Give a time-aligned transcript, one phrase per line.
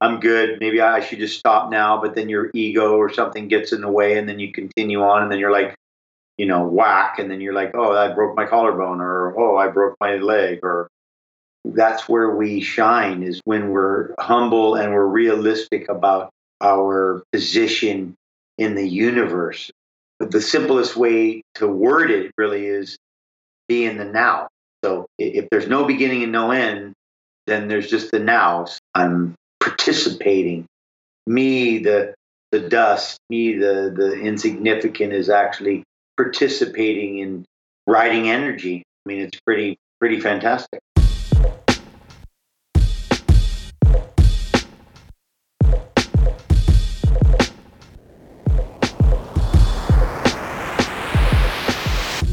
[0.00, 0.58] I'm good.
[0.60, 2.00] Maybe I should just stop now.
[2.00, 5.22] But then your ego or something gets in the way, and then you continue on,
[5.22, 5.74] and then you're like,
[6.36, 9.68] you know, whack, and then you're like, oh, I broke my collarbone, or oh, I
[9.68, 10.88] broke my leg, or
[11.64, 18.14] that's where we shine is when we're humble and we're realistic about our position
[18.56, 19.70] in the universe.
[20.18, 22.96] But the simplest way to word it really is
[23.68, 24.48] be in the now.
[24.84, 26.94] So if there's no beginning and no end,
[27.46, 28.66] then there's just the now.
[28.94, 29.34] I'm
[29.88, 30.66] participating.
[31.26, 32.14] Me, the
[32.52, 35.84] the dust, me, the the insignificant, is actually
[36.16, 37.44] participating in
[37.86, 38.82] riding energy.
[39.06, 40.80] I mean, it's pretty pretty fantastic.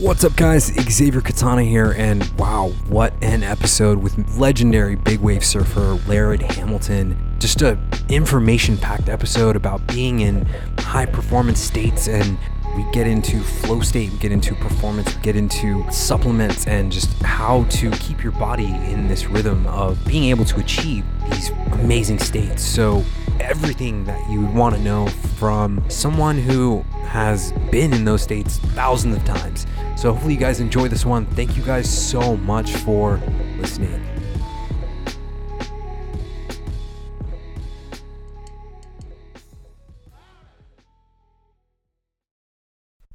[0.05, 0.65] What's up, guys?
[0.87, 7.17] Xavier Katana here, and wow, what an episode with legendary big wave surfer Laird Hamilton.
[7.39, 7.75] Just a
[8.07, 10.45] information-packed episode about being in
[10.77, 12.37] high performance states, and
[12.75, 17.11] we get into flow state, we get into performance, we get into supplements, and just
[17.23, 22.19] how to keep your body in this rhythm of being able to achieve these amazing
[22.19, 22.63] states.
[22.63, 23.03] So
[23.39, 25.07] everything that you want to know
[25.39, 29.65] from someone who has been in those states thousands of times.
[29.95, 31.25] So hopefully you guys enjoy this one.
[31.27, 33.19] Thank you guys so much for
[33.57, 34.05] listening.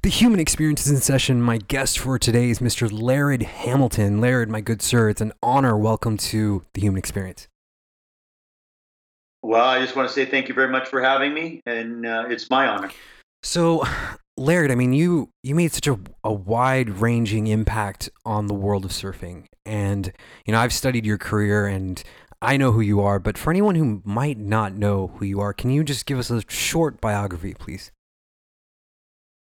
[0.03, 1.43] The human experience is in session.
[1.43, 2.91] My guest for today is Mr.
[2.91, 4.19] Laird Hamilton.
[4.19, 5.77] Laird, my good sir, it's an honor.
[5.77, 7.47] Welcome to the human experience.
[9.43, 12.25] Well, I just want to say thank you very much for having me, and uh,
[12.27, 12.89] it's my honor.
[13.43, 13.83] So,
[14.41, 18.83] Laird, I mean, you you made such a, a wide ranging impact on the world
[18.85, 20.11] of surfing, and
[20.45, 22.03] you know I've studied your career and
[22.41, 23.19] I know who you are.
[23.19, 26.31] But for anyone who might not know who you are, can you just give us
[26.31, 27.91] a short biography, please?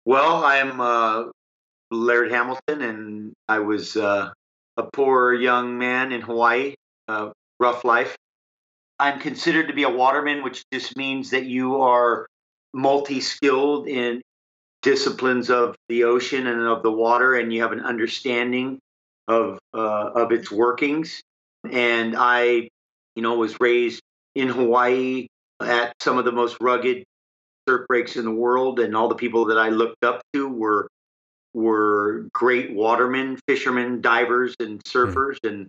[0.06, 1.24] Well, I'm uh,
[1.90, 4.30] Laird Hamilton, and I was uh,
[4.78, 6.76] a poor young man in Hawaii,
[7.08, 8.16] uh, rough life.
[8.98, 12.26] I'm considered to be a waterman, which just means that you are
[12.72, 14.22] multi skilled in
[14.88, 18.78] disciplines of the ocean and of the water, and you have an understanding
[19.26, 21.20] of uh, of its workings.
[21.70, 22.70] And I,
[23.14, 24.00] you know, was raised
[24.34, 25.26] in Hawaii
[25.60, 27.04] at some of the most rugged
[27.68, 30.88] surf breaks in the world, and all the people that I looked up to were
[31.52, 35.68] were great watermen, fishermen, divers, and surfers, and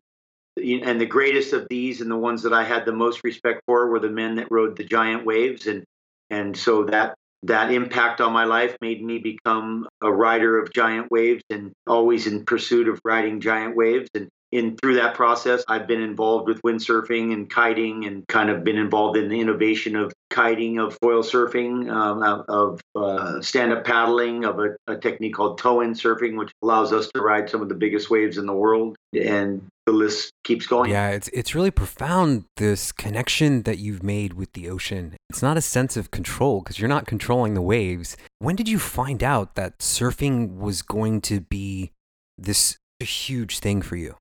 [0.56, 3.90] and the greatest of these and the ones that I had the most respect for
[3.90, 5.84] were the men that rode the giant waves and
[6.30, 11.10] and so that that impact on my life made me become a rider of giant
[11.12, 14.10] waves and always in pursuit of riding giant waves.
[14.14, 18.64] And in through that process i've been involved with windsurfing and kiting and kind of
[18.64, 24.46] been involved in the innovation of kiting of foil surfing um, of uh, stand-up paddling
[24.46, 27.76] of a, a technique called tow-in surfing which allows us to ride some of the
[27.76, 28.96] biggest waves in the world.
[29.14, 30.92] And the list keeps going.
[30.92, 35.16] Yeah it's it's really profound this connection that you've made with the ocean.
[35.30, 38.16] It's not a sense of control because you're not controlling the waves.
[38.38, 41.92] When did you find out that surfing was going to be
[42.38, 44.16] this huge thing for you?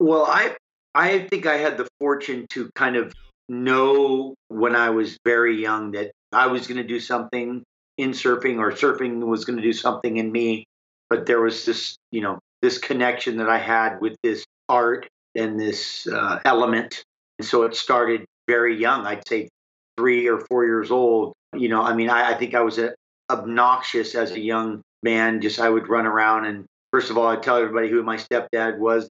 [0.00, 0.56] Well, I
[0.94, 3.12] I think I had the fortune to kind of
[3.48, 7.62] know when I was very young that I was going to do something
[7.96, 10.64] in surfing or surfing was going to do something in me.
[11.10, 15.60] But there was this, you know, this connection that I had with this art and
[15.60, 17.04] this uh, element.
[17.38, 19.06] And so it started very young.
[19.06, 19.48] I'd say
[19.96, 21.34] three or four years old.
[21.54, 22.94] You know, I mean, I, I think I was a,
[23.30, 25.40] obnoxious as a young man.
[25.40, 28.78] Just I would run around and first of all, I'd tell everybody who my stepdad
[28.78, 29.08] was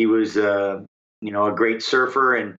[0.00, 0.80] he was uh,
[1.20, 2.56] you know a great surfer and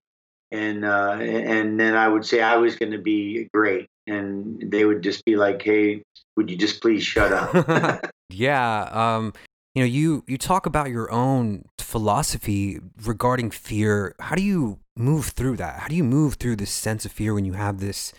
[0.52, 4.84] and uh, and then I would say I was going to be great, and they
[4.84, 6.02] would just be like, "Hey,
[6.36, 9.32] would you just please shut up?" yeah, um,
[9.74, 14.14] you know, you you talk about your own philosophy regarding fear.
[14.20, 15.80] How do you move through that?
[15.80, 18.12] How do you move through this sense of fear when you have this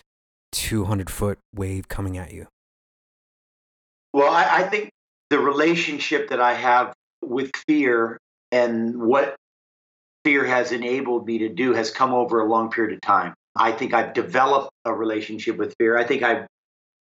[0.53, 2.47] 200 foot wave coming at you?
[4.13, 4.89] Well, I, I think
[5.29, 8.17] the relationship that I have with fear
[8.51, 9.35] and what
[10.23, 13.33] fear has enabled me to do has come over a long period of time.
[13.56, 15.97] I think I've developed a relationship with fear.
[15.97, 16.45] I think I,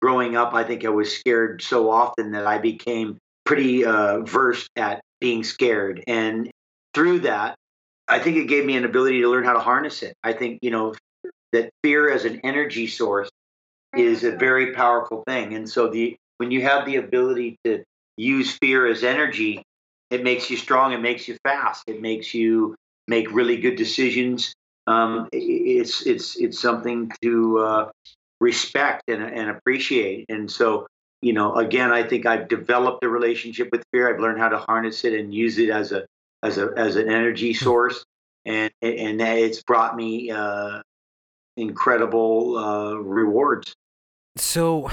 [0.01, 4.69] growing up, I think I was scared so often that I became pretty uh, versed
[4.75, 6.03] at being scared.
[6.07, 6.49] And
[6.93, 7.55] through that,
[8.07, 10.15] I think it gave me an ability to learn how to harness it.
[10.23, 10.93] I think, you know,
[11.53, 13.29] that fear as an energy source
[13.95, 15.53] is a very powerful thing.
[15.53, 17.83] And so the when you have the ability to
[18.17, 19.63] use fear as energy,
[20.09, 22.75] it makes you strong, it makes you fast, it makes you
[23.07, 24.53] make really good decisions.
[24.87, 27.89] Um, it's it's it's something to uh,
[28.39, 30.25] respect and, and appreciate.
[30.29, 30.87] And so,
[31.21, 34.11] you know, again, I think I've developed a relationship with fear.
[34.11, 36.05] I've learned how to harness it and use it as a
[36.43, 37.63] as a as an energy hmm.
[37.63, 38.03] source,
[38.45, 40.81] and and it's brought me uh,
[41.57, 43.75] incredible uh, rewards.
[44.37, 44.89] So,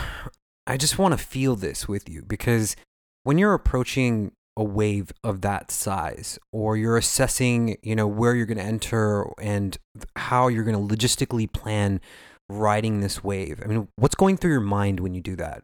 [0.66, 2.76] I just want to feel this with you because
[3.22, 8.44] when you're approaching a wave of that size or you're assessing you know where you're
[8.44, 9.78] going to enter and
[10.16, 12.00] how you're going to logistically plan
[12.48, 15.62] riding this wave i mean what's going through your mind when you do that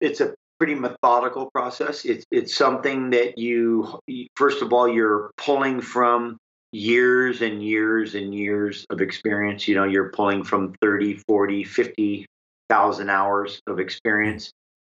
[0.00, 2.04] it's a pretty methodical process.
[2.04, 3.98] It's it's something that you
[4.36, 6.36] first of all you're pulling from
[6.72, 9.66] years and years and years of experience.
[9.66, 14.52] You know you're pulling from 30 40 50,000 hours of experience.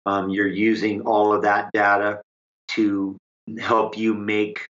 [0.04, 2.20] Um, you're using all of that data
[2.72, 3.16] to
[3.60, 4.66] help you make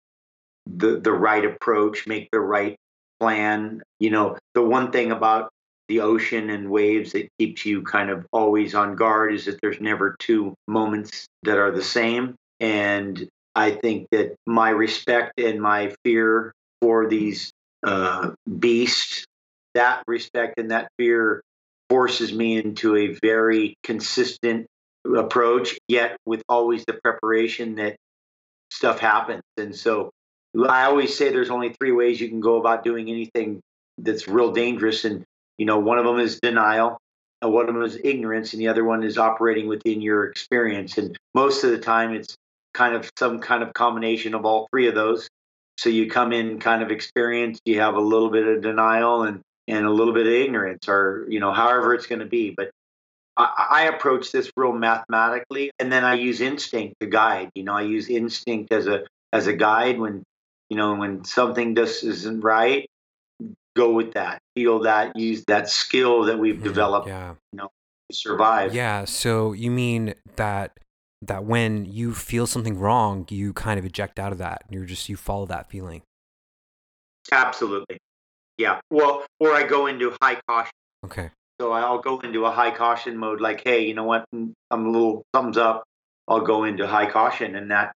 [0.66, 2.78] the the right approach, make the right
[3.20, 3.82] plan.
[4.00, 5.50] You know, the one thing about
[5.88, 9.80] the ocean and waves that keeps you kind of always on guard is that there's
[9.80, 12.36] never two moments that are the same.
[12.60, 17.52] And I think that my respect and my fear for these
[17.84, 19.26] uh, beasts,
[19.74, 21.42] that respect and that fear
[21.90, 24.68] forces me into a very consistent
[25.16, 27.96] approach, yet with always the preparation that
[28.72, 29.44] stuff happens.
[29.56, 30.12] And so
[30.68, 33.62] I always say there's only three ways you can go about doing anything
[33.98, 35.06] that's real dangerous.
[35.06, 35.24] And,
[35.58, 37.00] you know, one of them is denial,
[37.42, 40.98] and one of them is ignorance, and the other one is operating within your experience.
[40.98, 42.36] And most of the time, it's
[42.74, 45.28] kind of some kind of combination of all three of those.
[45.78, 49.42] So you come in kind of experienced, you have a little bit of denial and
[49.68, 52.54] and a little bit of ignorance, or you know, however it's going to be.
[52.56, 52.72] But
[53.36, 57.52] I, I approach this real mathematically, and then I use instinct to guide.
[57.54, 60.24] You know, I use instinct as a as a guide when
[60.70, 62.90] you know when something just isn't right.
[63.78, 66.64] Go with that, feel that, use that skill that we've mm-hmm.
[66.64, 67.08] developed.
[67.08, 67.36] Yeah.
[67.54, 67.70] You know,
[68.10, 68.74] to survive.
[68.74, 69.06] Yeah.
[69.06, 70.80] So you mean that
[71.22, 74.64] that when you feel something wrong, you kind of eject out of that.
[74.70, 76.02] You're just you follow that feeling.
[77.32, 77.98] Absolutely.
[78.58, 78.80] Yeah.
[78.90, 80.72] Well, or I go into high caution.
[81.06, 81.30] Okay.
[81.62, 84.26] So I'll go into a high caution mode, like, hey, you know what?
[84.34, 85.84] Mm, I'm a little thumbs up.
[86.28, 87.94] I'll go into high caution, and that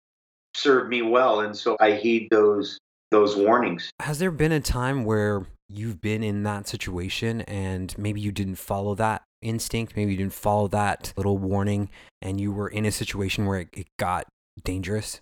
[0.54, 1.40] served me well.
[1.40, 2.78] And so I heed those
[3.10, 3.90] those warnings.
[4.00, 8.56] Has there been a time where you've been in that situation and maybe you didn't
[8.56, 11.90] follow that instinct, maybe you didn't follow that little warning,
[12.20, 14.26] and you were in a situation where it, it got
[14.64, 15.20] dangerous?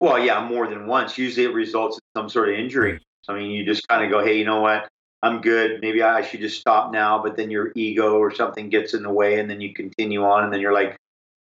[0.00, 1.18] Well, yeah, more than once.
[1.18, 3.00] Usually it results in some sort of injury.
[3.28, 4.88] I mean, you just kind of go, hey, you know what?
[5.22, 5.80] I'm good.
[5.82, 7.22] Maybe I should just stop now.
[7.22, 10.44] But then your ego or something gets in the way, and then you continue on,
[10.44, 10.96] and then you're like,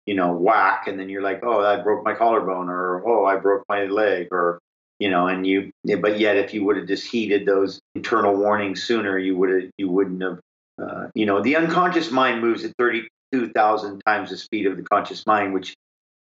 [0.06, 3.36] you know, whack, and then you're like, oh, I broke my collarbone, or oh, I
[3.36, 4.60] broke my leg, or
[5.00, 5.72] you know, and you.
[5.84, 9.72] But yet, if you would have just heeded those internal warnings sooner, you would have,
[9.78, 10.40] you wouldn't have.
[10.82, 14.84] Uh, you know, the unconscious mind moves at thirty-two thousand times the speed of the
[14.84, 15.74] conscious mind, which,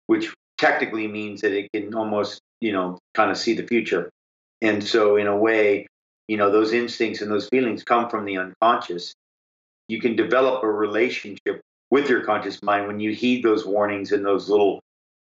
[0.07, 4.11] which technically means that it can almost, you know, kind of see the future.
[4.63, 5.87] And so, in a way,
[6.29, 9.15] you know those instincts and those feelings come from the unconscious
[9.91, 14.25] you can develop a relationship with your conscious mind when you heed those warnings and
[14.25, 14.81] those little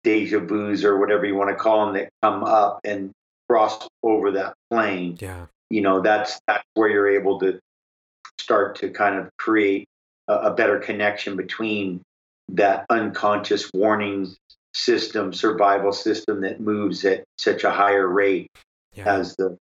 [0.05, 3.11] deja vus or whatever you want to call them that come up and
[3.53, 7.59] cross over that plane yeah you know that's that's where you're able to
[8.39, 9.85] start to kind of create
[10.27, 12.01] a, a better connection between
[12.49, 14.27] that unconscious warning
[14.73, 18.47] system survival system that moves at such a higher rate
[18.95, 19.05] yeah.
[19.05, 19.55] as the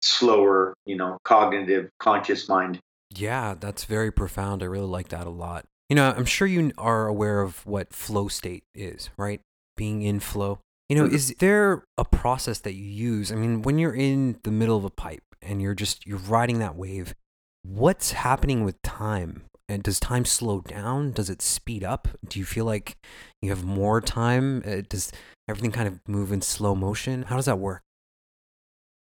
[0.00, 2.78] slower, you know, cognitive, conscious mind.
[3.14, 4.62] Yeah, that's very profound.
[4.62, 5.66] I really like that a lot.
[5.90, 9.40] You know, I'm sure you are aware of what flow state is, right?
[9.76, 10.60] Being in flow.
[10.88, 13.30] You know, is there a process that you use?
[13.30, 16.60] I mean, when you're in the middle of a pipe and you're just you're riding
[16.60, 17.14] that wave,
[17.62, 19.44] what's happening with time?
[19.68, 21.12] And does time slow down?
[21.12, 22.08] Does it speed up?
[22.26, 22.96] Do you feel like
[23.42, 24.62] you have more time?
[24.66, 25.12] Uh, does
[25.46, 27.24] everything kind of move in slow motion?
[27.24, 27.82] How does that work?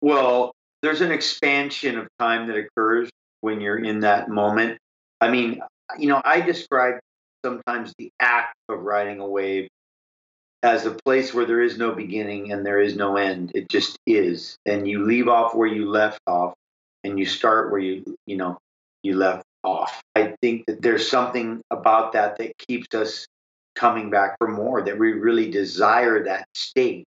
[0.00, 0.50] Well,
[0.82, 3.08] there's an expansion of time that occurs
[3.40, 4.78] when you're in that moment.
[5.20, 5.60] I mean,
[5.96, 6.98] you know, I describe
[7.44, 9.68] sometimes the act of riding a wave
[10.62, 13.52] as a place where there is no beginning and there is no end.
[13.54, 14.56] It just is.
[14.66, 16.54] And you leave off where you left off
[17.04, 18.58] and you start where you, you know,
[19.02, 20.00] you left off.
[20.16, 23.26] I think that there's something about that that keeps us
[23.76, 27.04] coming back for more, that we really desire that state.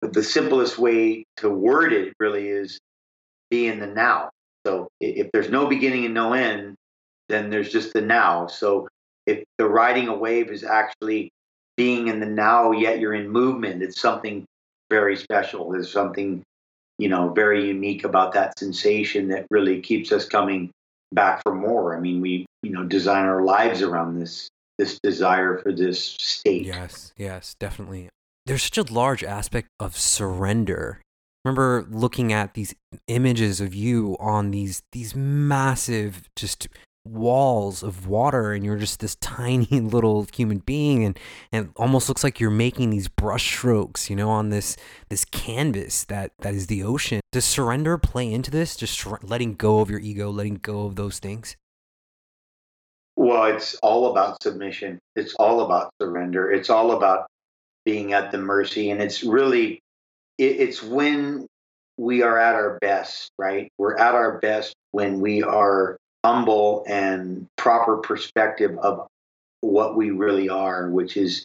[0.00, 2.80] But the simplest way to word it really is
[3.50, 4.30] be in the now.
[4.66, 6.74] So if there's no beginning and no end,
[7.28, 8.48] then there's just the now.
[8.48, 8.88] So
[9.26, 11.30] if the riding a wave is actually
[11.76, 14.44] being in the now, yet you're in movement, it's something
[14.90, 15.70] very special.
[15.70, 16.42] There's something,
[16.98, 20.70] you know, very unique about that sensation that really keeps us coming
[21.12, 21.96] back for more.
[21.96, 24.48] I mean, we, you know, design our lives around this
[24.78, 26.64] this desire for this state.
[26.64, 28.08] Yes, yes, definitely.
[28.46, 31.00] There's such a large aspect of surrender.
[31.44, 32.74] remember looking at these
[33.06, 36.68] images of you on these these massive just
[37.04, 41.18] walls of water and you're just this tiny little human being and
[41.50, 44.76] and it almost looks like you're making these brush strokes you know on this
[45.08, 47.20] this canvas that that is the ocean.
[47.32, 48.76] Does surrender play into this?
[48.76, 51.56] Just letting go of your ego letting go of those things?
[53.16, 54.98] Well it's all about submission.
[55.16, 56.50] It's all about surrender.
[56.50, 57.26] It's all about
[57.84, 59.80] being at the mercy and it's really
[60.38, 61.46] it, it's when
[61.98, 63.70] we are at our best right?
[63.76, 69.06] We're at our best when we are humble and proper perspective of
[69.60, 71.44] what we really are, which is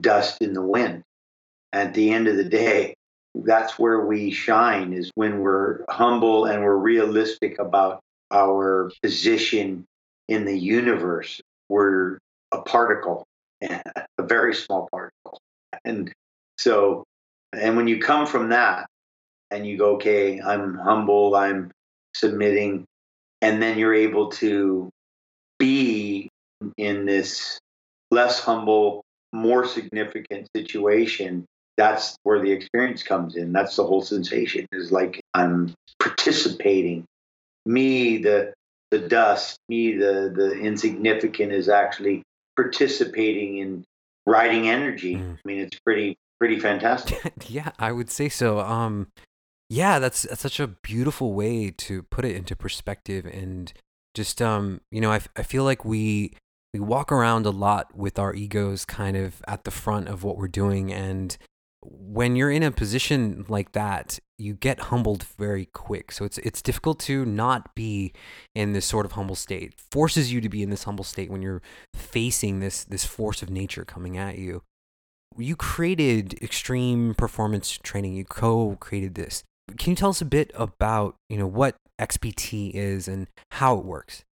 [0.00, 1.02] dust in the wind.
[1.72, 2.50] At the end of the mm-hmm.
[2.50, 2.94] day,
[3.34, 9.84] that's where we shine is when we're humble and we're realistic about our position
[10.28, 11.40] in the universe.
[11.68, 12.18] We're
[12.52, 13.24] a particle,
[13.62, 13.82] a
[14.20, 15.40] very small particle.
[15.84, 16.12] And
[16.58, 17.04] so,
[17.52, 18.86] and when you come from that
[19.50, 21.72] and you go, okay, I'm humble, I'm
[22.14, 22.86] submitting,
[23.44, 24.90] and then you're able to
[25.58, 26.28] be
[26.76, 27.58] in this
[28.10, 31.44] less humble more significant situation
[31.76, 33.52] that's where the experience comes in.
[33.52, 37.04] That's the whole sensation is like i'm participating.
[37.66, 38.52] Me the
[38.90, 42.22] the dust me the the insignificant is actually
[42.56, 43.84] participating in
[44.26, 45.16] riding energy.
[45.16, 45.34] Mm.
[45.34, 47.18] i mean it's pretty pretty fantastic.
[47.48, 48.60] Yeah i would say so.
[48.60, 49.08] Um
[49.74, 53.72] yeah, that's that's such a beautiful way to put it into perspective and
[54.14, 56.32] just um you know I, I feel like we
[56.72, 60.36] we walk around a lot with our egos kind of at the front of what
[60.36, 60.92] we're doing.
[60.92, 61.36] And
[61.82, 66.12] when you're in a position like that you get humbled very quick.
[66.12, 68.12] So it's it's difficult to not be
[68.54, 69.62] in this sort of humble state.
[69.62, 71.62] It forces you to be in this humble state when you're
[71.94, 74.62] facing this this force of nature coming at you.
[75.36, 78.14] You created extreme performance training.
[78.14, 79.42] You co-created this
[79.76, 83.84] can you tell us a bit about you know what XPT is and how it
[83.84, 84.24] works?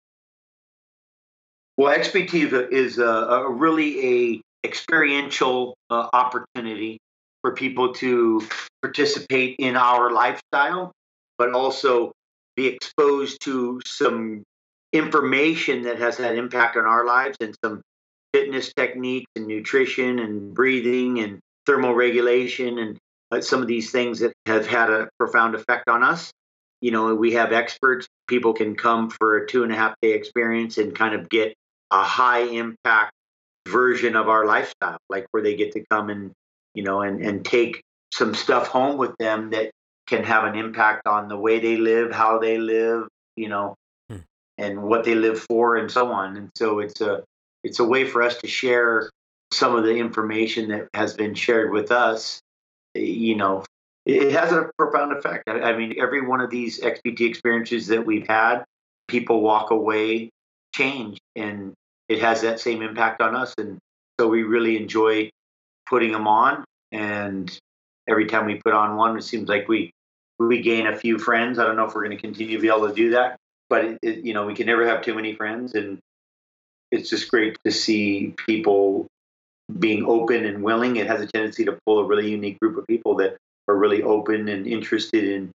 [1.77, 6.99] Well, XPT is a, a really a experiential uh, opportunity
[7.43, 8.47] for people to
[8.83, 10.93] participate in our lifestyle,
[11.39, 12.13] but also
[12.57, 14.43] be exposed to some
[14.93, 17.81] information that has had impact on our lives and some
[18.35, 22.99] fitness techniques and nutrition and breathing and thermal regulation and
[23.41, 26.33] some of these things that have had a profound effect on us.
[26.81, 28.09] You know, we have experts.
[28.27, 31.55] People can come for a two and a half day experience and kind of get
[31.91, 33.13] a high impact
[33.69, 36.33] version of our lifestyle, like where they get to come and,
[36.75, 37.83] you know, and, and take
[38.13, 39.71] some stuff home with them that
[40.07, 43.07] can have an impact on the way they live, how they live,
[43.37, 43.75] you know,
[44.09, 44.19] hmm.
[44.59, 46.37] and what they live for and so on.
[46.37, 47.23] And so it's a,
[47.63, 49.11] it's a way for us to share
[49.53, 52.41] some of the information that has been shared with us
[52.95, 53.65] you know,
[54.07, 55.49] it has a profound effect.
[55.49, 58.65] I, mean, every one of these XPT experiences that we've had,
[59.09, 60.31] people walk away
[60.75, 61.75] changed, and
[62.09, 63.55] it has that same impact on us.
[63.59, 63.79] And
[64.19, 65.31] so we really enjoy
[65.89, 66.65] putting them on.
[66.93, 67.57] And
[68.09, 69.93] every time we put on one, it seems like we
[70.39, 71.59] we gain a few friends.
[71.59, 73.37] I don't know if we're going to continue to be able to do that,
[73.69, 75.99] but it, it, you know, we can never have too many friends, and
[76.91, 79.07] it's just great to see people
[79.81, 82.87] being open and willing, it has a tendency to pull a really unique group of
[82.87, 83.37] people that
[83.69, 85.51] are really open and interested in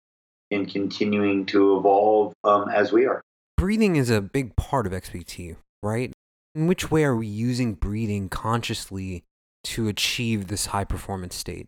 [0.52, 3.22] in continuing to evolve um, as we are.
[3.58, 6.14] Breathing is a big part of XPT, right?
[6.54, 9.24] In which way are we using breathing consciously
[9.64, 11.68] to achieve this high performance state?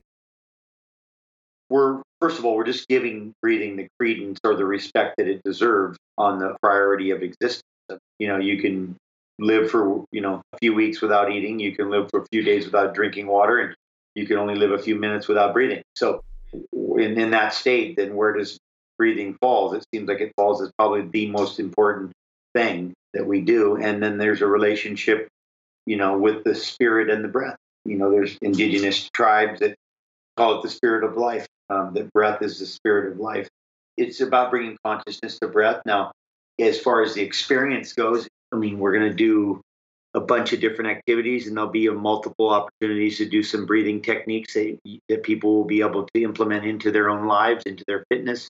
[1.70, 5.42] We're first of all, we're just giving breathing the credence or the respect that it
[5.44, 7.64] deserves on the priority of existence.
[8.20, 8.96] You know, you can
[9.39, 12.41] live for you know a few weeks without eating you can live for a few
[12.44, 13.75] days without drinking water and
[14.15, 16.24] you can only live a few minutes without breathing so
[16.74, 18.58] in, in that state then where does
[18.98, 22.12] breathing falls it seems like it falls as probably the most important
[22.56, 25.27] thing that we do and then there's a relationship
[25.86, 29.75] you know with the spirit and the breath you know, there's indigenous tribes that
[30.36, 31.48] call it the spirit of life.
[31.70, 33.48] Um, that breath is the spirit of life.
[33.96, 35.82] It's about bringing consciousness to breath.
[35.86, 36.12] Now,
[36.60, 39.62] as far as the experience goes, I mean, we're going to do
[40.13, 44.54] a bunch of different activities, and there'll be multiple opportunities to do some breathing techniques
[44.54, 44.77] that,
[45.10, 48.50] that people will be able to implement into their own lives, into their fitness.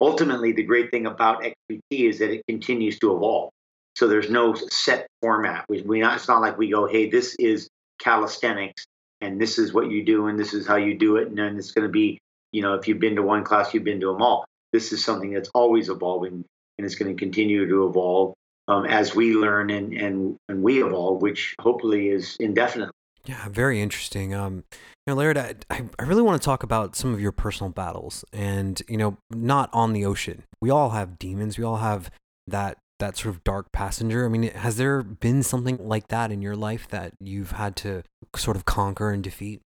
[0.00, 3.50] Ultimately, the great thing about XPT is that it continues to evolve.
[3.96, 5.64] So there's no set format.
[5.70, 8.84] We, we not, it's not like we go, hey, this is calisthenics,
[9.22, 11.56] and this is what you do, and this is how you do it, and then
[11.56, 12.18] it's going to be,
[12.52, 14.44] you know, if you've been to one class, you've been to them all.
[14.72, 16.44] This is something that's always evolving,
[16.76, 18.34] and it's going to continue to evolve
[18.68, 22.90] um, as we learn and, and, and we evolve, which hopefully is indefinite.
[23.24, 24.34] Yeah, very interesting.
[24.34, 24.64] Um,
[25.06, 28.24] you know, Laird, I, I really want to talk about some of your personal battles
[28.32, 30.44] and, you know, not on the ocean.
[30.60, 31.58] We all have demons.
[31.58, 32.10] We all have
[32.46, 34.24] that that sort of dark passenger.
[34.24, 38.02] I mean, has there been something like that in your life that you've had to
[38.34, 39.60] sort of conquer and defeat?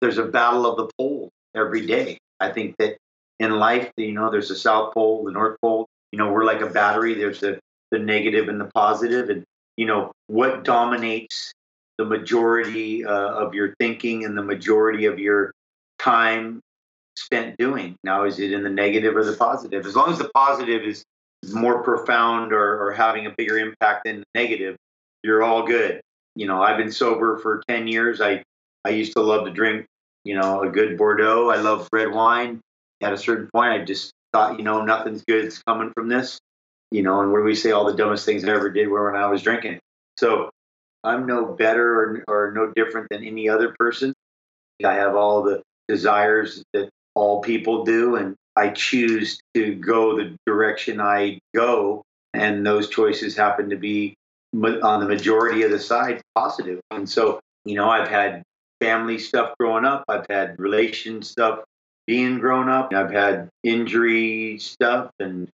[0.00, 2.18] There's a battle of the poles every day.
[2.38, 2.96] I think that
[3.38, 6.60] in life, you know, there's the South Pole, the North Pole, you know we're like
[6.60, 7.58] a battery there's the
[7.90, 9.44] the negative and the positive and
[9.76, 11.52] you know what dominates
[11.98, 15.52] the majority uh, of your thinking and the majority of your
[15.98, 16.62] time
[17.14, 17.94] spent doing?
[18.04, 19.84] Now is it in the negative or the positive?
[19.84, 21.04] As long as the positive is
[21.52, 24.76] more profound or, or having a bigger impact than the negative
[25.22, 26.00] you're all good.
[26.36, 28.20] You know i've been sober for 10 years.
[28.20, 28.42] I
[28.84, 29.86] i used to love to drink
[30.24, 31.50] you know a good bordeaux.
[31.50, 32.60] I love red wine.
[33.02, 36.40] At a certain point i just thought, you know, nothing's good is coming from this,
[36.90, 37.72] you know, and what do we say?
[37.72, 39.80] All the dumbest things I ever did were when I was drinking.
[40.18, 40.50] So
[41.02, 44.12] I'm no better or, or no different than any other person.
[44.84, 50.36] I have all the desires that all people do, and I choose to go the
[50.46, 52.02] direction I go.
[52.32, 54.14] And those choices happen to be
[54.54, 56.80] on the majority of the side positive.
[56.90, 58.42] And so, you know, I've had
[58.80, 61.60] family stuff growing up, I've had relation stuff
[62.06, 62.92] being grown up.
[62.92, 65.48] I've had injury stuff, and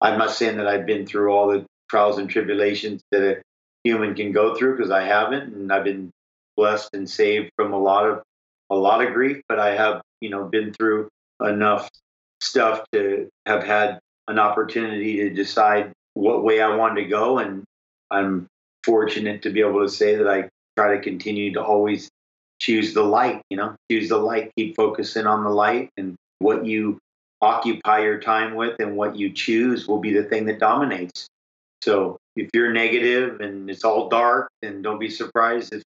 [0.00, 3.42] I'm not saying that I've been through all the trials and tribulations that a
[3.84, 6.10] human can go through because I haven't, and I've been
[6.56, 8.22] blessed and saved from a lot of
[8.70, 9.42] a lot of grief.
[9.48, 11.08] But I have, you know, been through
[11.42, 11.90] enough
[12.40, 17.64] stuff to have had an opportunity to decide what way I wanted to go, and
[18.10, 18.46] I'm
[18.84, 22.08] fortunate to be able to say that I try to continue to always
[22.60, 26.64] choose the light, you know, choose the light, keep focusing on the light and what
[26.64, 26.98] you
[27.42, 31.26] occupy your time with and what you choose will be the thing that dominates.
[31.82, 35.82] So if you're negative and it's all dark, then don't be surprised if,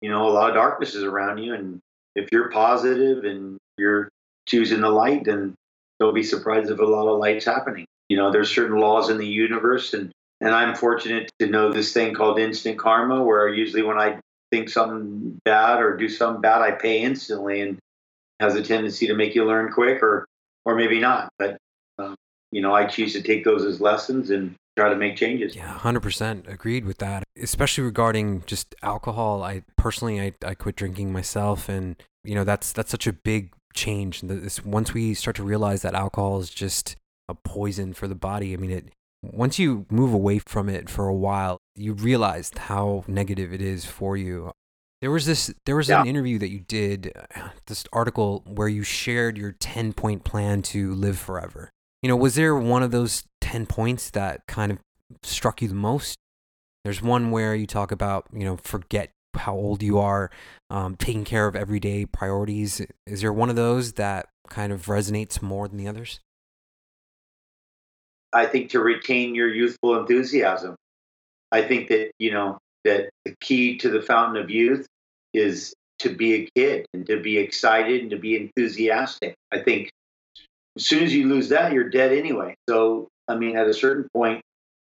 [0.00, 1.54] you know, a lot of darkness is around you.
[1.54, 1.78] And
[2.14, 4.08] if you're positive and you're
[4.46, 5.54] choosing the light, then
[6.00, 7.84] don't be surprised if a lot of light's happening.
[8.08, 10.10] You know, there's certain laws in the universe and
[10.40, 14.18] and I'm fortunate to know this thing called instant karma, where usually when I
[14.54, 17.78] think something bad or do something bad, I pay instantly and
[18.40, 20.26] has a tendency to make you learn quick or
[20.64, 21.28] or maybe not.
[21.38, 21.58] But
[21.98, 22.14] um,
[22.52, 25.54] you know, I choose to take those as lessons and try to make changes.
[25.56, 27.24] Yeah, hundred percent agreed with that.
[27.40, 29.42] Especially regarding just alcohol.
[29.42, 33.52] I personally, I, I quit drinking myself, and you know that's that's such a big
[33.74, 34.20] change.
[34.20, 36.96] This once we start to realize that alcohol is just
[37.28, 38.52] a poison for the body.
[38.52, 38.84] I mean, it
[39.32, 43.84] once you move away from it for a while, you realized how negative it is
[43.84, 44.52] for you.
[45.00, 46.00] There was this there was yeah.
[46.00, 50.62] an interview that you did uh, this article where you shared your 10 point plan
[50.62, 51.70] to live forever.
[52.02, 54.78] You know, was there one of those 10 points that kind of
[55.22, 56.16] struck you the most?
[56.84, 60.30] There's one where you talk about, you know, forget how old you are,
[60.70, 62.80] um, taking care of everyday priorities.
[63.06, 66.20] Is there one of those that kind of resonates more than the others?
[68.34, 70.74] I think to retain your youthful enthusiasm.
[71.52, 74.86] I think that, you know, that the key to the fountain of youth
[75.32, 79.34] is to be a kid and to be excited and to be enthusiastic.
[79.52, 79.90] I think
[80.76, 82.56] as soon as you lose that, you're dead anyway.
[82.68, 84.42] So, I mean, at a certain point,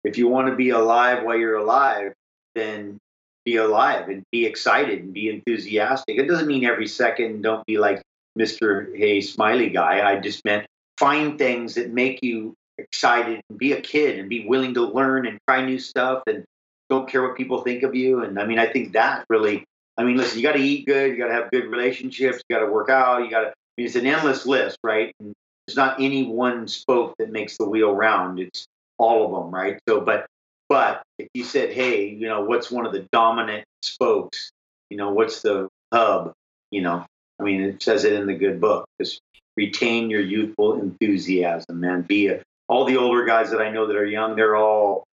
[0.05, 2.13] if you want to be alive while you're alive,
[2.55, 2.99] then
[3.45, 6.17] be alive and be excited and be enthusiastic.
[6.17, 8.03] It doesn't mean every second don't be like
[8.39, 8.97] Mr.
[8.97, 10.09] Hey Smiley guy.
[10.09, 14.47] I just meant find things that make you excited and be a kid and be
[14.47, 16.45] willing to learn and try new stuff and
[16.91, 18.23] don't care what people think of you.
[18.23, 19.65] And I mean, I think that really,
[19.97, 22.57] I mean, listen, you got to eat good, you got to have good relationships, you
[22.57, 25.15] got to work out, you got to, I mean, it's an endless list, right?
[25.21, 25.33] And
[25.67, 28.41] there's not any one spoke that makes the wheel round.
[28.41, 28.67] It's
[28.99, 29.79] all of them, right?
[29.89, 30.27] So, but,
[30.69, 34.51] but if you said, hey, you know, what's one of the dominant spokes?
[34.91, 36.33] You know, what's the hub?
[36.71, 37.07] You know,
[37.41, 38.87] I mean, it says it in the good book.
[39.01, 39.21] Just
[39.57, 42.03] retain your youthful enthusiasm, man.
[42.03, 45.05] Be a all the older guys that I know that are young, they're all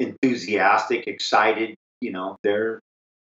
[0.00, 1.74] enthusiastic, excited.
[2.00, 2.80] You know, they're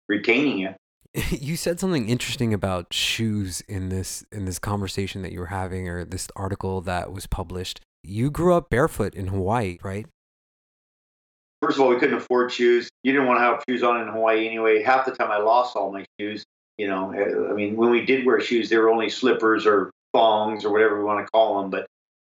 [0.08, 0.76] retaining it.
[1.30, 5.88] you said something interesting about shoes in this in this conversation that you were having
[5.88, 7.80] or this article that was published.
[8.02, 10.06] You grew up barefoot in Hawaii, right?
[11.60, 12.88] First of all, we couldn't afford shoes.
[13.02, 14.82] You didn't want to have shoes on in Hawaii anyway.
[14.82, 16.44] Half the time I lost all my shoes.
[16.76, 19.90] You know, eh, I mean, when we did wear shoes, they were only slippers or
[20.12, 21.86] thongs or whatever we want to call them, but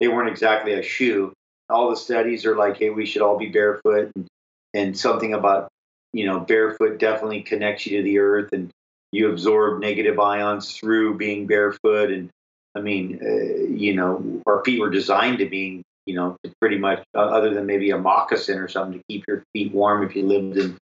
[0.02, 1.32] they weren't exactly a shoe.
[1.70, 4.28] All the studies are like, hey, we should all be barefoot, and,
[4.74, 5.70] and something about
[6.12, 8.72] you know barefoot definitely connects you to the earth, and
[9.14, 12.12] you absorb negative ions through being barefoot.
[12.12, 12.30] And
[12.76, 17.04] I mean, uh, you know, our feet were designed to be, you know, pretty much
[17.16, 20.26] uh, other than maybe a moccasin or something to keep your feet warm if you
[20.26, 20.78] lived in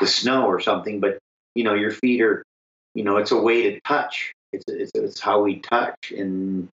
[0.00, 1.00] the snow or something.
[1.00, 1.18] But
[1.54, 2.42] you know, your feet are,
[2.94, 4.32] you know, it's a way to touch.
[4.52, 6.68] It's it's, it's how we touch, and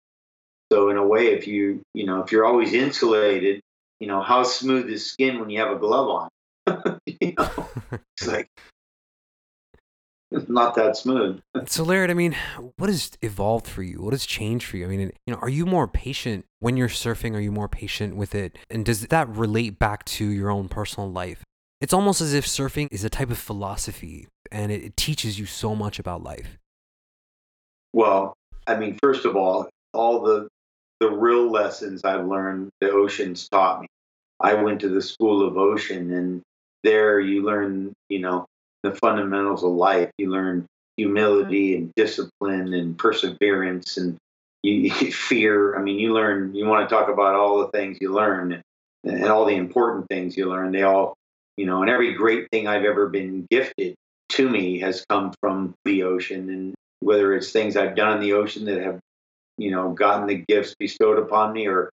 [0.71, 3.61] so in a way, if you you know if you're always insulated,
[3.99, 6.29] you know how smooth is skin when you have a glove
[6.67, 6.99] on?
[7.05, 7.69] you know,
[8.17, 8.49] it's like
[10.31, 11.41] it's not that smooth.
[11.65, 12.35] so, Laird, I mean,
[12.77, 14.01] what has evolved for you?
[14.01, 14.85] What has changed for you?
[14.85, 17.35] I mean, you know, are you more patient when you're surfing?
[17.35, 18.57] Are you more patient with it?
[18.69, 21.43] And does that relate back to your own personal life?
[21.81, 25.45] It's almost as if surfing is a type of philosophy and it, it teaches you
[25.45, 26.57] so much about life.
[27.93, 28.33] Well,
[28.67, 30.47] I mean, first of all, all the
[30.99, 33.87] the real lessons I've learned, the oceans taught me.
[34.39, 36.41] I went to the School of Ocean, and
[36.83, 38.45] there you learn, you know,
[38.83, 40.11] the fundamentals of life.
[40.17, 40.65] You learn
[40.97, 41.83] humility mm-hmm.
[41.83, 44.17] and discipline and perseverance and
[44.63, 45.77] you, fear.
[45.77, 46.53] I mean, you learn.
[46.53, 48.61] You want to talk about all the things you learn
[49.05, 50.73] and all the important things you learn.
[50.73, 51.13] They all,
[51.55, 53.95] you know, and every great thing I've ever been gifted
[54.33, 58.33] to me has come from the ocean, and whether it's things I've done in the
[58.33, 58.99] ocean that have
[59.59, 61.91] you know, gotten the gifts bestowed upon me or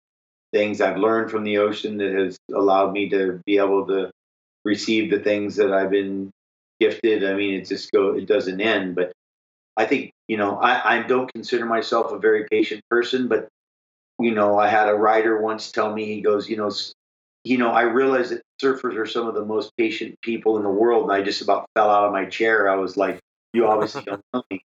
[0.53, 4.11] things I've learned from the ocean that has allowed me to be able to
[4.65, 6.31] receive the things that I've been
[6.81, 7.25] gifted.
[7.25, 8.95] I mean, it just go, it doesn't end.
[8.95, 9.13] But
[9.77, 13.49] I think, you know, I, I don't consider myself a very patient person, but
[14.21, 16.71] you know, I had a writer once tell me, he goes, you know,
[17.43, 20.71] you know, I realize that surfers are some of the most patient people in the
[20.71, 21.05] world.
[21.05, 22.71] And I just about fell out of my chair.
[22.71, 23.19] I was like,
[23.53, 24.63] you obviously don't know me.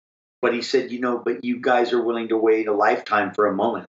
[0.46, 3.48] But he said, you know, but you guys are willing to wait a lifetime for
[3.48, 3.86] a moment.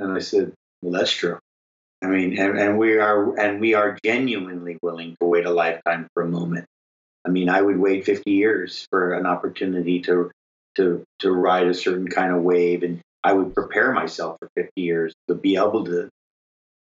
[0.00, 1.38] And I said, well, that's true.
[2.02, 6.08] I mean, and, and we are, and we are genuinely willing to wait a lifetime
[6.12, 6.64] for a moment.
[7.24, 10.32] I mean, I would wait 50 years for an opportunity to,
[10.74, 12.82] to, to ride a certain kind of wave.
[12.82, 16.08] And I would prepare myself for 50 years to be able to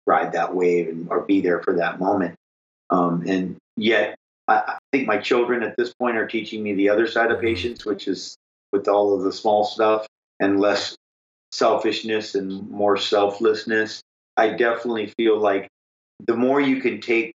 [0.06, 2.36] ride that wave and, or be there for that moment.
[2.90, 4.18] Um, and yet
[4.50, 7.38] I, I think my children at this point are teaching me the other side of
[7.38, 7.48] mm-hmm.
[7.48, 8.36] patience, which is
[8.76, 10.06] with all of the small stuff
[10.40, 10.98] and less
[11.52, 14.02] selfishness and more selflessness.
[14.36, 15.70] I definitely feel like
[16.28, 17.34] the more you can take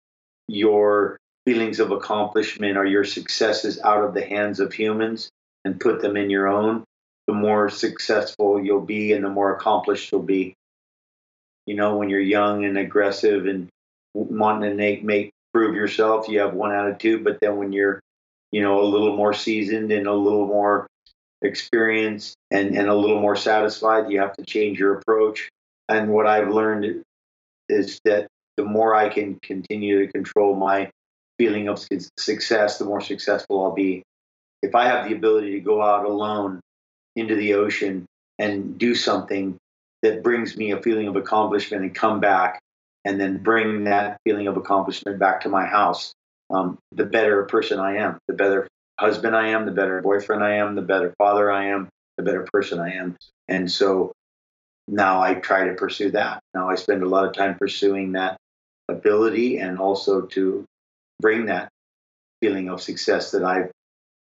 [0.48, 5.30] your feelings of accomplishment or your successes out of the hands of humans
[5.64, 6.84] and put them in your own,
[7.26, 10.54] the more successful you'll be and the more accomplished you'll be.
[11.66, 13.68] You know, when you're young and aggressive and
[14.12, 18.00] wanting to make, make prove yourself, you have one attitude, but then when you're,
[18.50, 20.86] you know, a little more seasoned and a little more
[21.42, 25.48] experience and, and a little more satisfied, you have to change your approach.
[25.88, 27.02] And what I've learned
[27.68, 28.26] is that
[28.56, 30.90] the more I can continue to control my
[31.38, 31.84] feeling of
[32.18, 34.02] success, the more successful I'll be.
[34.62, 36.60] If I have the ability to go out alone
[37.16, 38.04] into the ocean
[38.38, 39.56] and do something
[40.02, 42.60] that brings me a feeling of accomplishment and come back
[43.04, 46.12] and then bring that feeling of accomplishment back to my house,
[46.50, 48.68] um, the better a person I am, the better
[49.00, 52.46] husband I am, the better boyfriend I am, the better father I am, the better
[52.52, 53.16] person I am.
[53.48, 54.12] And so
[54.86, 56.40] now I try to pursue that.
[56.52, 58.36] Now I spend a lot of time pursuing that
[58.88, 60.66] ability and also to
[61.18, 61.70] bring that
[62.42, 63.70] feeling of success that I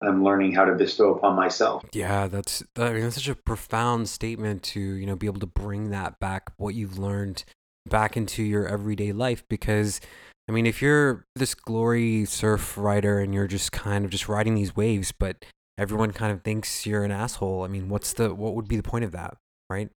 [0.05, 1.83] am learning how to bestow upon myself.
[1.93, 5.47] Yeah, that's I mean that's such a profound statement to, you know, be able to
[5.47, 7.45] bring that back what you've learned
[7.87, 10.01] back into your everyday life because
[10.47, 14.55] I mean, if you're this glory surf rider and you're just kind of just riding
[14.55, 15.43] these waves, but
[15.77, 18.83] everyone kind of thinks you're an asshole, I mean, what's the what would be the
[18.83, 19.37] point of that,
[19.69, 19.89] right?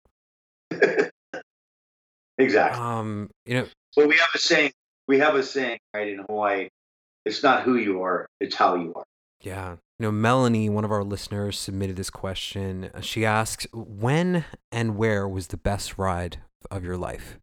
[2.39, 2.81] exactly.
[2.81, 3.67] Um, you know.
[3.97, 4.73] Well, we have a saying.
[5.07, 6.69] We have a saying right in Hawaii.
[7.27, 9.05] It's not who you are; it's how you are.
[9.43, 9.77] Yeah.
[9.99, 12.91] You know, Melanie, one of our listeners, submitted this question.
[13.03, 16.39] She asks, "When and where was the best ride
[16.71, 17.39] of your life?"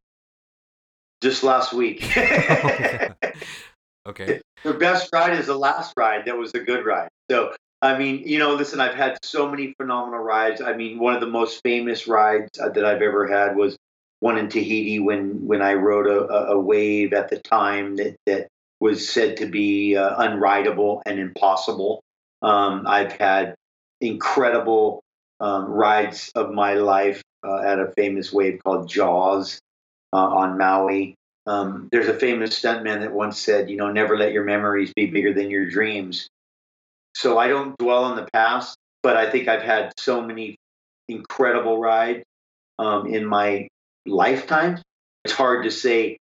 [1.21, 2.04] Just last week.
[4.08, 4.41] okay.
[4.63, 7.10] The best ride is the last ride that was a good ride.
[7.30, 10.62] So, I mean, you know, listen, I've had so many phenomenal rides.
[10.62, 13.78] I mean, one of the most famous rides uh, that I've ever had was
[14.21, 18.47] one in Tahiti when when I rode a, a wave at the time that that
[18.80, 22.01] was said to be uh, unrideable and impossible.
[22.41, 23.56] Um, I've had
[24.01, 25.01] incredible
[25.39, 29.60] um, rides of my life uh, at a famous wave called Jaws
[30.15, 31.15] uh, on Maui.
[31.45, 35.08] Um, there's a famous stuntman that once said, you know, never let your memories be
[35.08, 36.28] bigger than your dreams.
[37.15, 40.56] So I don't dwell on the past, but I think I've had so many
[41.10, 42.23] incredible rides
[42.80, 43.67] um, in my
[44.06, 44.82] lifetime.
[45.25, 46.17] It's hard to say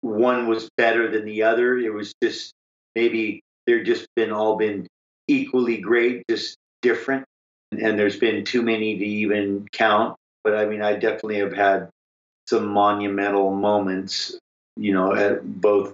[0.00, 1.78] one was better than the other.
[1.78, 2.52] It was just
[2.94, 4.86] maybe they're just been all been
[5.28, 7.24] equally great, just different.
[7.72, 10.16] And there's been too many to even count.
[10.42, 11.90] But I mean, I definitely have had
[12.50, 14.36] some monumental moments,
[14.76, 15.92] you know, at both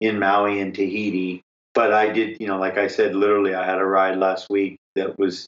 [0.00, 1.42] in Maui and Tahiti.
[1.74, 4.78] But I did, you know, like I said, literally, I had a ride last week
[4.94, 5.46] that was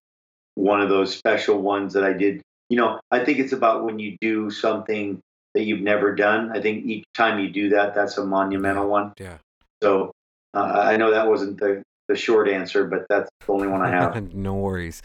[0.57, 2.43] one of those special ones that I did.
[2.69, 5.21] You know, I think it's about when you do something
[5.55, 6.51] that you've never done.
[6.53, 9.13] I think each time you do that, that's a monumental one.
[9.19, 9.39] Yeah.
[9.81, 10.11] So
[10.55, 13.91] uh, I know that wasn't the, the short answer, but that's the only one I
[13.91, 14.35] have.
[14.35, 15.03] no worries.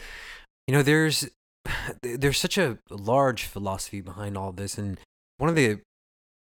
[0.67, 1.29] You know, there's
[2.01, 4.99] there's such a large philosophy behind all this, and
[5.37, 5.79] one of the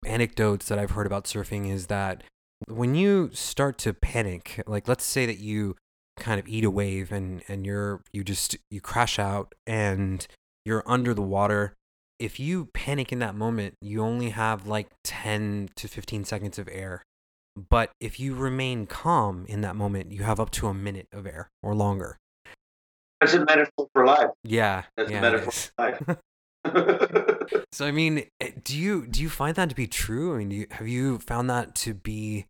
[0.04, 2.22] anecdotes that I've heard about surfing is that
[2.66, 5.76] when you start to panic, like let's say that you
[6.16, 10.26] kind of eat a wave and and you're you just you crash out and
[10.64, 11.74] you're under the water
[12.20, 16.68] if you panic in that moment you only have like 10 to 15 seconds of
[16.70, 17.02] air.
[17.68, 21.26] But if you remain calm in that moment you have up to a minute of
[21.26, 22.16] air or longer.
[23.20, 24.30] That's a metaphor for life.
[24.44, 26.18] Yeah that's yeah, a metaphor for life
[27.72, 30.50] so i mean eh, do you do you find that to be true i mean
[30.50, 32.46] you, have you found that to be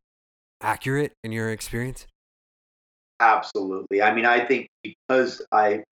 [0.60, 2.06] accurate in your experience
[3.20, 4.02] Absolutely.
[4.02, 5.84] I mean, I think because I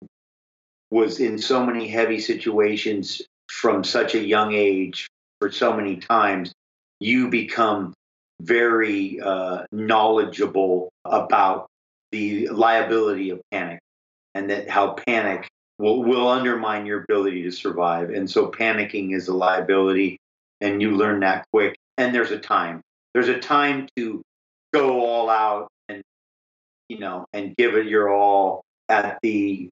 [0.91, 5.09] was in so many heavy situations from such a young age
[5.39, 6.53] for so many times,
[6.99, 7.95] you become
[8.41, 11.69] very uh, knowledgeable about
[12.11, 13.81] the liability of panic
[14.35, 15.49] and that how panic
[15.81, 18.11] will, will undermine your ability to survive.
[18.11, 20.19] And so panicking is a liability,
[20.61, 21.77] and you learn that quick.
[21.97, 22.81] And there's a time.
[23.15, 24.23] There's a time to
[24.73, 26.03] go all out and
[26.89, 29.69] you know, and give it your all at the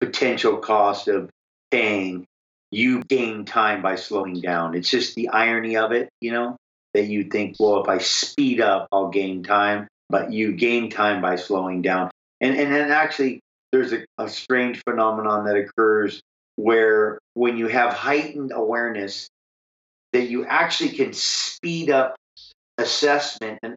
[0.00, 1.30] potential cost of
[1.70, 2.26] paying,
[2.70, 4.74] you gain time by slowing down.
[4.74, 6.56] It's just the irony of it, you know,
[6.94, 11.20] that you think, well, if I speed up, I'll gain time, but you gain time
[11.20, 12.10] by slowing down.
[12.40, 13.40] And and then actually,
[13.74, 16.22] there's a, a strange phenomenon that occurs
[16.54, 19.28] where when you have heightened awareness,
[20.12, 22.14] that you actually can speed up
[22.78, 23.74] assessment and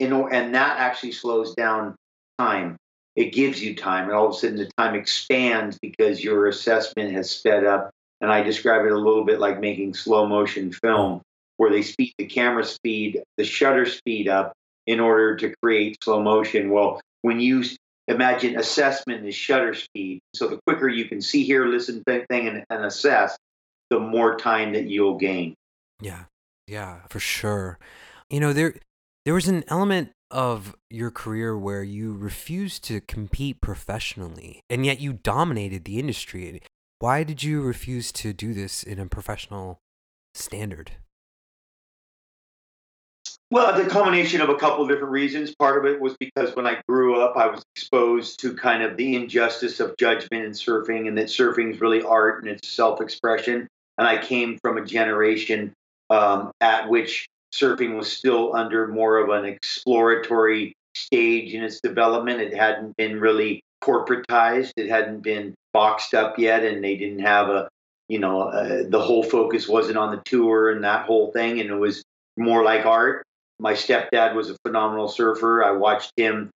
[0.00, 1.94] and that actually slows down
[2.36, 2.76] time.
[3.14, 7.12] It gives you time, and all of a sudden the time expands because your assessment
[7.12, 7.90] has sped up.
[8.20, 11.20] And I describe it a little bit like making slow motion film,
[11.58, 14.54] where they speed the camera speed, the shutter speed up
[14.88, 16.70] in order to create slow motion.
[16.70, 17.62] Well, when you
[18.12, 22.64] imagine assessment is shutter speed, so the quicker you can see, hear, listen, thing, and,
[22.70, 23.36] and assess,
[23.90, 25.54] the more time that you'll gain.
[26.00, 26.24] Yeah,
[26.66, 27.78] yeah, for sure.
[28.30, 28.74] You know, there
[29.24, 35.00] there was an element of your career where you refused to compete professionally and yet
[35.00, 36.60] you dominated the industry.
[36.98, 39.78] Why did you refuse to do this in a professional
[40.34, 40.92] standard?
[43.52, 45.54] Well, the combination of a couple of different reasons.
[45.54, 48.96] Part of it was because when I grew up, I was exposed to kind of
[48.96, 53.02] the injustice of judgment in surfing, and that surfing is really art and it's self
[53.02, 53.68] expression.
[53.98, 55.74] And I came from a generation
[56.08, 62.40] um, at which surfing was still under more of an exploratory stage in its development.
[62.40, 64.72] It hadn't been really corporatized.
[64.78, 67.68] It hadn't been boxed up yet, and they didn't have a,
[68.08, 71.68] you know, uh, the whole focus wasn't on the tour and that whole thing, and
[71.68, 72.02] it was
[72.38, 73.26] more like art.
[73.62, 75.62] My stepdad was a phenomenal surfer.
[75.62, 76.50] I watched him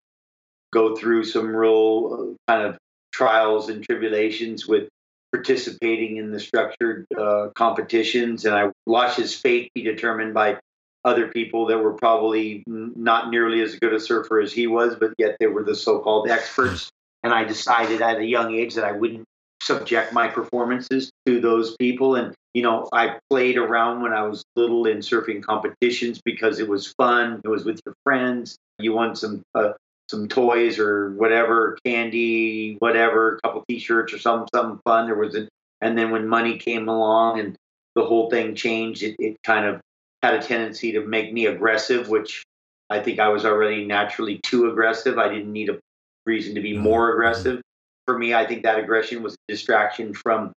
[0.73, 2.77] go through some real uh, kind of
[3.13, 4.89] trials and tribulations with
[5.31, 10.57] participating in the structured uh, competitions, and I watched his fate be determined by
[11.03, 15.13] other people that were probably not nearly as good a surfer as he was, but
[15.19, 16.89] yet they were the so-called experts.
[17.21, 19.25] And I decided at a young age that I wouldn't
[19.61, 22.15] subject my performances to those people.
[22.15, 26.69] And you know, I played around when I was little in surfing competitions because it
[26.69, 27.41] was fun.
[27.43, 28.57] It was with your friends.
[28.79, 29.73] You won some uh,
[30.09, 35.07] some toys or whatever, candy, whatever, a couple T-shirts or something, something fun.
[35.07, 35.49] There was an,
[35.81, 37.57] and then when money came along and
[37.93, 39.81] the whole thing changed, it, it kind of
[40.23, 42.45] had a tendency to make me aggressive, which
[42.89, 45.17] I think I was already naturally too aggressive.
[45.17, 45.79] I didn't need a
[46.25, 46.83] reason to be mm-hmm.
[46.83, 47.61] more aggressive.
[48.05, 50.53] For me, I think that aggression was a distraction from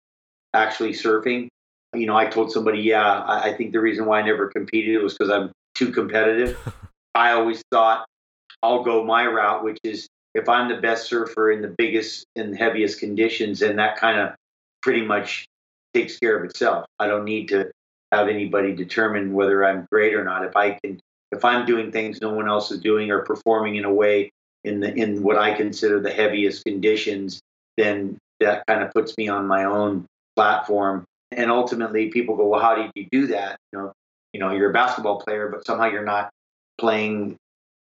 [0.52, 1.48] actually surfing.
[1.96, 5.14] You know, I told somebody, yeah, I, think the reason why I never competed was
[5.14, 6.58] because I'm too competitive.
[7.14, 8.06] I always thought
[8.62, 12.56] I'll go my route, which is if I'm the best surfer in the biggest and
[12.56, 14.34] heaviest conditions, then that kind of
[14.82, 15.46] pretty much
[15.94, 16.84] takes care of itself.
[16.98, 17.70] I don't need to
[18.12, 20.44] have anybody determine whether I'm great or not.
[20.44, 21.00] If I can,
[21.32, 24.30] if I'm doing things no one else is doing or performing in a way
[24.64, 27.40] in the in what I consider the heaviest conditions,
[27.76, 30.06] then that kind of puts me on my own
[30.36, 31.04] platform.
[31.32, 33.92] And ultimately, people go, "Well, how did you do that?" You know,
[34.32, 36.30] you know, you're a basketball player, but somehow you're not
[36.78, 37.36] playing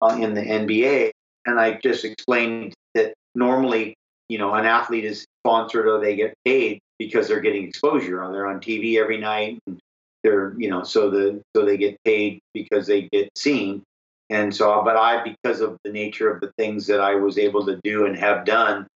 [0.01, 1.11] uh, in the NBA.
[1.46, 3.94] And I just explained that normally,
[4.29, 8.27] you know, an athlete is sponsored or they get paid because they're getting exposure.
[8.33, 9.61] They're on TV every night.
[9.66, 9.79] And
[10.22, 13.83] they're, you know, so the so they get paid because they get seen.
[14.31, 17.64] And so, but I, because of the nature of the things that I was able
[17.66, 18.87] to do and have done,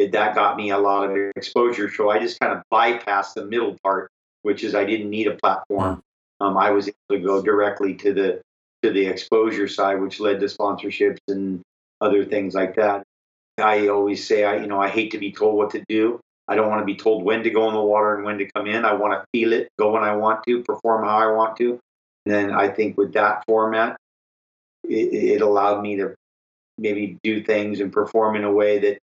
[0.00, 1.90] it, that got me a lot of exposure.
[1.90, 4.10] So I just kind of bypassed the middle part,
[4.42, 6.02] which is I didn't need a platform.
[6.40, 8.40] Um, I was able to go directly to the
[8.82, 11.60] to the exposure side, which led to sponsorships and
[12.00, 13.02] other things like that.
[13.58, 16.18] I always say, I you know, I hate to be told what to do.
[16.48, 18.50] I don't want to be told when to go in the water and when to
[18.50, 18.86] come in.
[18.86, 21.78] I want to feel it, go when I want to, perform how I want to.
[22.24, 23.96] And then I think with that format,
[24.88, 26.14] it, it allowed me to
[26.78, 28.98] maybe do things and perform in a way that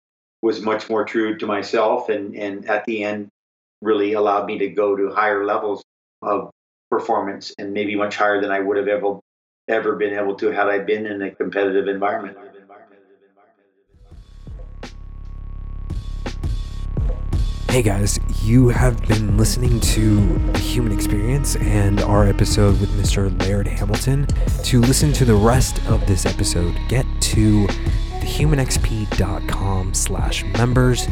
[0.42, 3.28] was much more true to myself and, and at the end
[3.80, 5.82] really allowed me to go to higher levels
[6.20, 6.50] of
[6.90, 9.18] performance and maybe much higher than I would have ever
[9.68, 12.36] ever been able to had I been in a competitive environment.
[17.72, 20.18] Hey guys, you have been listening to
[20.58, 23.32] Human Experience and our episode with Mr.
[23.40, 24.26] Laird Hamilton.
[24.64, 27.66] To listen to the rest of this episode, get to
[28.22, 31.06] thehumanxp.com slash members.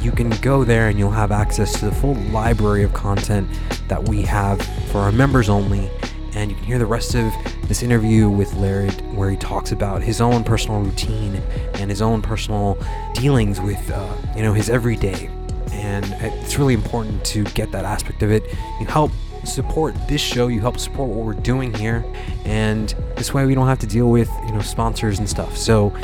[0.00, 3.48] You can go there and you'll have access to the full library of content
[3.88, 5.90] that we have for our members only.
[6.34, 7.32] And you can hear the rest of
[7.68, 11.36] this interview with Laird where he talks about his own personal routine
[11.74, 12.78] and his own personal
[13.14, 15.30] dealings with, uh, you know, his everyday
[15.72, 18.42] and it's really important to get that aspect of it.
[18.80, 19.12] You help
[19.44, 22.04] support this show, you help support what we're doing here,
[22.44, 25.56] and this way we don't have to deal with you know sponsors and stuff.
[25.56, 25.94] So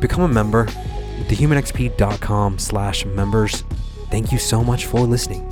[0.00, 0.66] become a member,
[1.28, 3.64] thehumanxp.com slash members.
[4.10, 5.48] Thank you so much for listening.